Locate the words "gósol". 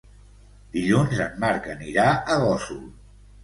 2.47-2.85